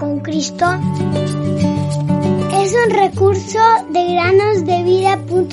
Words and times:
con 0.00 0.20
Cristo 0.20 0.64
es 2.54 2.74
un 2.74 2.90
recurso 2.90 3.58
de 3.90 4.14
granosdevida.cl. 4.14 5.50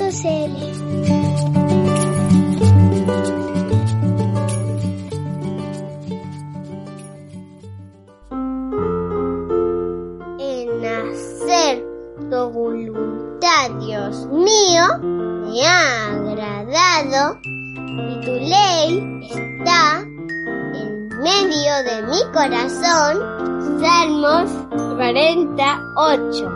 En 10.40 10.84
hacer 10.86 11.84
tu 12.30 12.50
voluntad, 12.50 13.70
Dios 13.80 14.26
mío, 14.28 14.98
me 15.02 15.66
ha 15.66 16.14
agradado 16.14 17.38
y 17.44 18.20
tu 18.24 18.32
ley 18.32 19.20
está 19.30 20.00
en 20.00 21.08
medio 21.08 21.82
de 21.84 22.02
mi 22.08 22.32
corazón. 22.32 23.57
Salmos 23.76 24.50
48. 24.96 26.54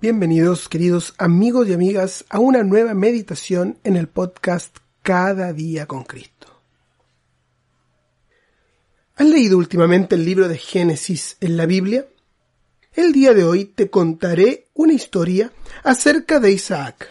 Bienvenidos, 0.00 0.68
queridos 0.70 1.14
amigos 1.18 1.68
y 1.68 1.74
amigas, 1.74 2.24
a 2.30 2.38
una 2.38 2.62
nueva 2.64 2.94
meditación 2.94 3.78
en 3.84 3.96
el 3.96 4.08
podcast 4.08 4.78
Cada 5.02 5.52
día 5.52 5.86
con 5.86 6.04
Cristo. 6.04 6.48
¿Has 9.16 9.26
leído 9.26 9.58
últimamente 9.58 10.14
el 10.14 10.24
libro 10.24 10.48
de 10.48 10.56
Génesis 10.56 11.36
en 11.40 11.58
la 11.58 11.66
Biblia? 11.66 12.06
El 12.94 13.12
día 13.12 13.34
de 13.34 13.44
hoy 13.44 13.66
te 13.66 13.90
contaré 13.90 14.68
una 14.72 14.94
historia 14.94 15.52
acerca 15.84 16.40
de 16.40 16.50
Isaac. 16.52 17.10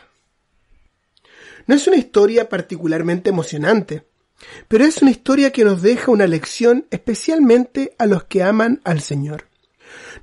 No 1.67 1.75
es 1.75 1.87
una 1.87 1.97
historia 1.97 2.49
particularmente 2.49 3.29
emocionante, 3.29 4.10
pero 4.67 4.85
es 4.85 5.01
una 5.01 5.11
historia 5.11 5.51
que 5.51 5.63
nos 5.63 5.81
deja 5.81 6.11
una 6.11 6.27
lección 6.27 6.85
especialmente 6.91 7.95
a 7.97 8.05
los 8.05 8.23
que 8.25 8.43
aman 8.43 8.81
al 8.83 9.01
Señor. 9.01 9.45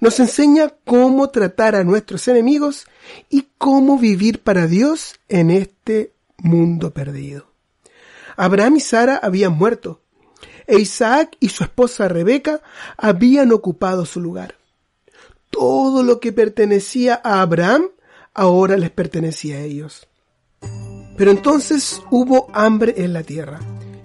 Nos 0.01 0.20
enseña 0.20 0.73
cómo 0.84 1.31
tratar 1.31 1.75
a 1.75 1.84
nuestros 1.84 2.28
enemigos 2.28 2.87
y 3.28 3.48
cómo 3.59 3.98
vivir 3.98 4.43
para 4.43 4.67
Dios 4.67 5.17
en 5.28 5.51
este 5.51 6.12
mundo 6.39 6.93
perdido. 6.93 7.53
Abraham 8.37 8.77
y 8.77 8.81
Sara 8.81 9.17
habían 9.17 9.53
muerto, 9.53 10.01
e 10.67 10.78
Isaac 10.78 11.37
y 11.41 11.48
su 11.48 11.65
esposa 11.65 12.09
Rebeca 12.09 12.61
habían 12.97 13.53
ocupado 13.53 14.06
su 14.06 14.21
lugar. 14.21 14.55
Todo 15.50 16.03
lo 16.03 16.21
que 16.21 16.33
pertenecía 16.33 17.21
a 17.25 17.41
Abraham 17.41 17.89
ahora 18.34 18.77
les 18.77 18.91
pertenecía 18.91 19.56
a 19.56 19.61
ellos. 19.62 20.06
Pero 21.17 21.31
entonces 21.33 22.00
hubo 22.11 22.48
hambre 22.53 22.95
en 22.98 23.12
la 23.12 23.25
tierra 23.25 23.59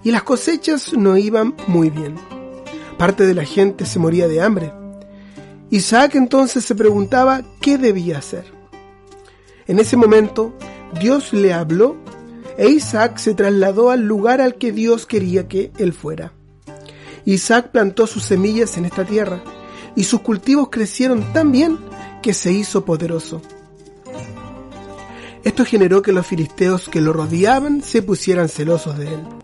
y 0.03 0.11
las 0.11 0.23
cosechas 0.23 0.93
no 0.93 1.17
iban 1.17 1.55
muy 1.67 1.89
bien. 1.89 2.15
Parte 2.97 3.25
de 3.25 3.33
la 3.33 3.45
gente 3.45 3.85
se 3.85 3.99
moría 3.99 4.27
de 4.27 4.41
hambre. 4.41 4.73
Isaac 5.69 6.15
entonces 6.15 6.65
se 6.65 6.75
preguntaba 6.75 7.41
qué 7.61 7.77
debía 7.77 8.17
hacer. 8.17 8.45
En 9.65 9.79
ese 9.79 9.97
momento 9.97 10.53
Dios 10.99 11.33
le 11.33 11.53
habló 11.53 11.95
e 12.57 12.69
Isaac 12.69 13.17
se 13.17 13.33
trasladó 13.33 13.89
al 13.89 14.01
lugar 14.01 14.41
al 14.41 14.55
que 14.55 14.71
Dios 14.71 15.05
quería 15.05 15.47
que 15.47 15.71
él 15.77 15.93
fuera. 15.93 16.33
Isaac 17.25 17.71
plantó 17.71 18.05
sus 18.05 18.23
semillas 18.23 18.77
en 18.77 18.85
esta 18.85 19.05
tierra 19.05 19.41
y 19.95 20.03
sus 20.03 20.21
cultivos 20.21 20.67
crecieron 20.69 21.33
tan 21.33 21.51
bien 21.51 21.79
que 22.21 22.33
se 22.33 22.51
hizo 22.51 22.85
poderoso. 22.85 23.41
Esto 25.43 25.65
generó 25.65 26.01
que 26.01 26.11
los 26.11 26.27
filisteos 26.27 26.87
que 26.87 27.01
lo 27.01 27.13
rodeaban 27.13 27.81
se 27.81 28.01
pusieran 28.01 28.49
celosos 28.49 28.97
de 28.97 29.07
él 29.07 29.42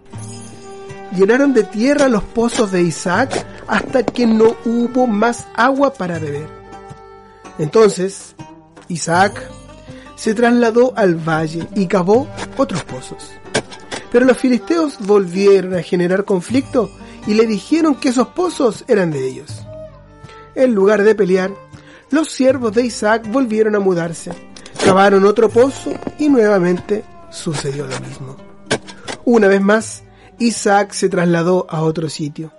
llenaron 1.19 1.53
de 1.53 1.63
tierra 1.63 2.07
los 2.07 2.23
pozos 2.23 2.71
de 2.71 2.81
Isaac 2.81 3.45
hasta 3.67 4.03
que 4.03 4.25
no 4.25 4.55
hubo 4.65 5.05
más 5.05 5.47
agua 5.53 5.93
para 5.93 6.17
beber. 6.17 6.47
Entonces, 7.57 8.35
Isaac 8.87 9.41
se 10.15 10.33
trasladó 10.33 10.93
al 10.95 11.15
valle 11.15 11.67
y 11.75 11.87
cavó 11.87 12.27
otros 12.55 12.83
pozos. 12.83 13.31
Pero 14.11 14.25
los 14.25 14.37
filisteos 14.37 14.97
volvieron 14.99 15.75
a 15.75 15.83
generar 15.83 16.23
conflicto 16.23 16.89
y 17.27 17.33
le 17.33 17.45
dijeron 17.45 17.95
que 17.95 18.09
esos 18.09 18.29
pozos 18.29 18.85
eran 18.87 19.11
de 19.11 19.27
ellos. 19.27 19.65
En 20.55 20.73
lugar 20.73 21.03
de 21.03 21.15
pelear, 21.15 21.51
los 22.11 22.29
siervos 22.31 22.73
de 22.73 22.85
Isaac 22.85 23.29
volvieron 23.29 23.75
a 23.75 23.79
mudarse, 23.79 24.31
cavaron 24.83 25.25
otro 25.25 25.49
pozo 25.49 25.91
y 26.17 26.29
nuevamente 26.29 27.03
sucedió 27.29 27.85
lo 27.85 27.99
mismo. 27.99 28.37
Una 29.25 29.47
vez 29.47 29.61
más, 29.61 30.03
Isaac 30.39 30.93
se 30.93 31.09
trasladó 31.09 31.67
a 31.69 31.81
otro 31.81 32.09
sitio. 32.09 32.53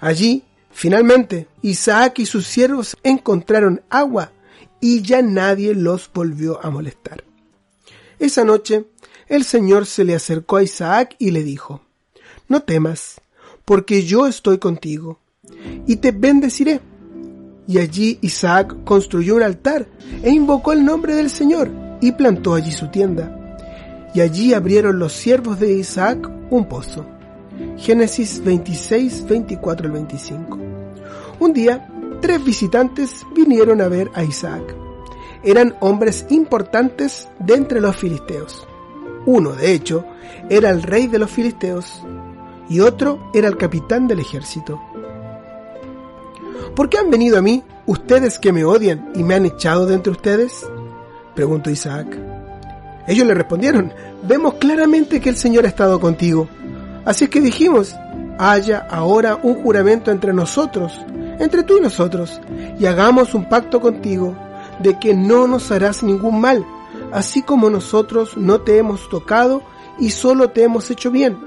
Allí, 0.00 0.42
finalmente, 0.70 1.46
Isaac 1.62 2.18
y 2.18 2.26
sus 2.26 2.46
siervos 2.46 2.96
encontraron 3.04 3.82
agua 3.88 4.32
y 4.80 5.02
ya 5.02 5.22
nadie 5.22 5.74
los 5.74 6.10
volvió 6.12 6.64
a 6.64 6.70
molestar. 6.70 7.24
Esa 8.18 8.44
noche, 8.44 8.86
el 9.28 9.44
Señor 9.44 9.86
se 9.86 10.04
le 10.04 10.16
acercó 10.16 10.56
a 10.56 10.62
Isaac 10.64 11.14
y 11.18 11.30
le 11.30 11.44
dijo, 11.44 11.82
No 12.48 12.62
temas, 12.62 13.20
porque 13.64 14.04
yo 14.04 14.26
estoy 14.26 14.58
contigo, 14.58 15.20
y 15.86 15.96
te 15.96 16.10
bendeciré. 16.10 16.80
Y 17.68 17.78
allí 17.78 18.18
Isaac 18.22 18.74
construyó 18.84 19.36
un 19.36 19.42
altar 19.42 19.86
e 20.22 20.30
invocó 20.30 20.72
el 20.72 20.84
nombre 20.84 21.14
del 21.14 21.30
Señor 21.30 21.70
y 22.00 22.12
plantó 22.12 22.54
allí 22.54 22.72
su 22.72 22.88
tienda 22.88 23.37
y 24.14 24.20
allí 24.20 24.54
abrieron 24.54 24.98
los 24.98 25.12
siervos 25.12 25.60
de 25.60 25.72
Isaac 25.72 26.30
un 26.50 26.66
pozo. 26.66 27.04
Génesis 27.76 28.42
26, 28.42 29.26
24 29.28 29.86
al 29.86 29.92
25. 29.92 30.58
Un 31.40 31.52
día, 31.52 31.88
tres 32.20 32.44
visitantes 32.44 33.26
vinieron 33.34 33.80
a 33.80 33.88
ver 33.88 34.10
a 34.14 34.24
Isaac. 34.24 34.74
Eran 35.42 35.76
hombres 35.80 36.26
importantes 36.30 37.28
de 37.38 37.54
entre 37.54 37.80
los 37.80 37.96
filisteos. 37.96 38.66
Uno, 39.26 39.52
de 39.52 39.72
hecho, 39.72 40.04
era 40.48 40.70
el 40.70 40.82
rey 40.82 41.06
de 41.06 41.18
los 41.18 41.30
filisteos 41.30 42.02
y 42.68 42.80
otro 42.80 43.30
era 43.34 43.48
el 43.48 43.56
capitán 43.56 44.08
del 44.08 44.20
ejército. 44.20 44.80
¿Por 46.74 46.88
qué 46.88 46.98
han 46.98 47.10
venido 47.10 47.38
a 47.38 47.42
mí, 47.42 47.62
ustedes 47.86 48.38
que 48.38 48.52
me 48.52 48.64
odian 48.64 49.10
y 49.14 49.22
me 49.22 49.34
han 49.34 49.46
echado 49.46 49.86
de 49.86 49.94
entre 49.94 50.12
ustedes? 50.12 50.66
preguntó 51.34 51.70
Isaac. 51.70 52.37
Ellos 53.08 53.26
le 53.26 53.32
respondieron, 53.32 53.92
vemos 54.22 54.54
claramente 54.54 55.18
que 55.18 55.30
el 55.30 55.36
Señor 55.36 55.64
ha 55.64 55.68
estado 55.68 55.98
contigo. 55.98 56.46
Así 57.06 57.24
es 57.24 57.30
que 57.30 57.40
dijimos, 57.40 57.96
haya 58.38 58.86
ahora 58.90 59.40
un 59.42 59.62
juramento 59.62 60.10
entre 60.10 60.34
nosotros, 60.34 60.92
entre 61.38 61.62
tú 61.62 61.78
y 61.78 61.80
nosotros, 61.80 62.38
y 62.78 62.84
hagamos 62.84 63.32
un 63.32 63.48
pacto 63.48 63.80
contigo 63.80 64.36
de 64.80 64.98
que 64.98 65.14
no 65.14 65.46
nos 65.46 65.72
harás 65.72 66.02
ningún 66.02 66.38
mal, 66.38 66.66
así 67.10 67.42
como 67.42 67.70
nosotros 67.70 68.36
no 68.36 68.60
te 68.60 68.76
hemos 68.76 69.08
tocado 69.08 69.62
y 69.98 70.10
solo 70.10 70.50
te 70.50 70.62
hemos 70.62 70.90
hecho 70.90 71.10
bien, 71.10 71.38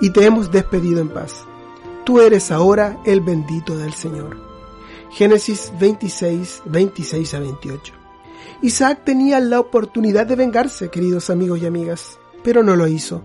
y 0.00 0.10
te 0.10 0.24
hemos 0.24 0.50
despedido 0.50 1.02
en 1.02 1.10
paz. 1.10 1.44
Tú 2.04 2.20
eres 2.20 2.50
ahora 2.50 2.98
el 3.04 3.20
bendito 3.20 3.76
del 3.76 3.92
Señor. 3.92 4.38
Génesis 5.10 5.70
26, 5.78 6.62
26 6.64 7.34
a 7.34 7.40
28. 7.40 7.92
Isaac 8.62 9.00
tenía 9.04 9.40
la 9.40 9.60
oportunidad 9.60 10.26
de 10.26 10.36
vengarse, 10.36 10.90
queridos 10.90 11.30
amigos 11.30 11.60
y 11.60 11.66
amigas, 11.66 12.18
pero 12.42 12.62
no 12.62 12.76
lo 12.76 12.86
hizo. 12.86 13.22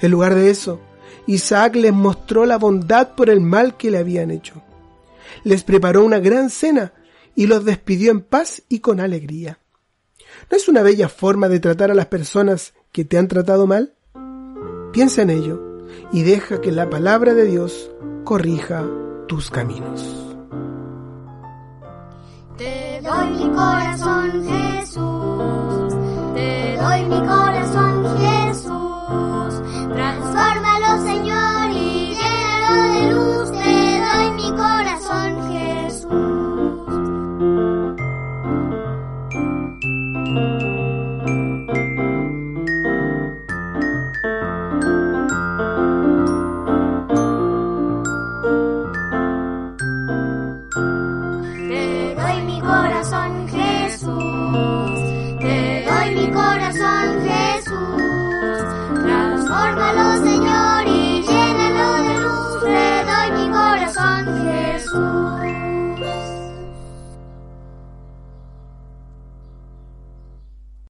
En 0.00 0.10
lugar 0.10 0.34
de 0.34 0.50
eso, 0.50 0.80
Isaac 1.26 1.76
les 1.76 1.92
mostró 1.92 2.46
la 2.46 2.58
bondad 2.58 3.14
por 3.14 3.30
el 3.30 3.40
mal 3.40 3.76
que 3.76 3.90
le 3.90 3.98
habían 3.98 4.30
hecho. 4.30 4.62
Les 5.44 5.62
preparó 5.62 6.04
una 6.04 6.18
gran 6.18 6.50
cena 6.50 6.92
y 7.34 7.46
los 7.46 7.64
despidió 7.64 8.10
en 8.10 8.20
paz 8.20 8.62
y 8.68 8.80
con 8.80 9.00
alegría. 9.00 9.58
¿No 10.50 10.56
es 10.56 10.68
una 10.68 10.82
bella 10.82 11.08
forma 11.08 11.48
de 11.48 11.60
tratar 11.60 11.90
a 11.90 11.94
las 11.94 12.06
personas 12.06 12.74
que 12.90 13.04
te 13.04 13.18
han 13.18 13.28
tratado 13.28 13.66
mal? 13.66 13.94
Piensa 14.92 15.22
en 15.22 15.30
ello 15.30 15.86
y 16.12 16.22
deja 16.22 16.60
que 16.60 16.72
la 16.72 16.90
palabra 16.90 17.34
de 17.34 17.44
Dios 17.44 17.90
corrija 18.24 18.86
tus 19.26 19.50
caminos. 19.50 20.21
Te 22.92 23.00
doy 23.00 23.30
mi 23.30 23.56
corazón, 23.56 24.30
Jesús. 24.32 24.50
Te 24.50 24.50
doy 24.50 24.50
mi 24.50 24.52
corazón. 24.52 24.71
doy 52.32 52.42
mi 52.44 52.60
corazón, 52.60 53.48
Jesús. 53.48 54.71